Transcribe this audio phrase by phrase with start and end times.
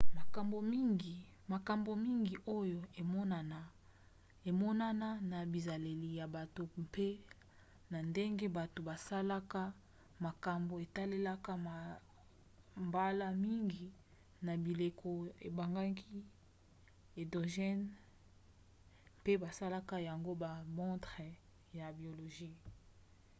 [1.51, 2.79] makambo mingi oyo
[4.59, 7.07] emonana na bizaleli ya bato mpe
[7.91, 9.61] na ndenge bato basalaka
[10.25, 11.51] makambo etalelaka
[12.87, 13.85] mbala mingi
[14.45, 15.09] na bileko
[15.47, 16.19] ebengami
[17.21, 17.91] endogènes
[19.19, 20.39] mpe basalaka yango na
[20.75, 21.27] bamontre
[21.79, 22.57] ya biologie